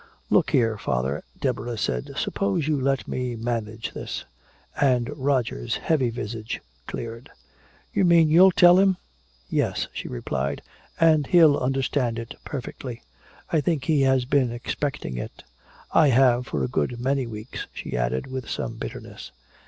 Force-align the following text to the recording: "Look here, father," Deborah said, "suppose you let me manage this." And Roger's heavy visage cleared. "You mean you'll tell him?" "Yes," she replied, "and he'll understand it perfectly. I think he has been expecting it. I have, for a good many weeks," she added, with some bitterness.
"Look 0.31 0.49
here, 0.49 0.79
father," 0.79 1.23
Deborah 1.39 1.77
said, 1.77 2.13
"suppose 2.17 2.67
you 2.67 2.81
let 2.81 3.07
me 3.07 3.35
manage 3.35 3.91
this." 3.91 4.25
And 4.79 5.15
Roger's 5.15 5.75
heavy 5.75 6.09
visage 6.09 6.59
cleared. 6.87 7.29
"You 7.93 8.03
mean 8.03 8.27
you'll 8.27 8.49
tell 8.49 8.79
him?" 8.79 8.97
"Yes," 9.47 9.87
she 9.93 10.07
replied, 10.07 10.63
"and 10.99 11.27
he'll 11.27 11.55
understand 11.55 12.17
it 12.17 12.33
perfectly. 12.43 13.03
I 13.51 13.61
think 13.61 13.83
he 13.83 14.01
has 14.01 14.25
been 14.25 14.51
expecting 14.51 15.17
it. 15.19 15.43
I 15.91 16.07
have, 16.07 16.47
for 16.47 16.63
a 16.63 16.67
good 16.67 16.99
many 16.99 17.27
weeks," 17.27 17.67
she 17.71 17.95
added, 17.95 18.25
with 18.25 18.49
some 18.49 18.77
bitterness. 18.77 19.31